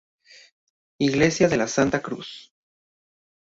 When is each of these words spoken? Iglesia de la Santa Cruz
Iglesia 0.97 1.47
de 1.47 1.57
la 1.57 1.67
Santa 1.67 2.01
Cruz 2.01 2.51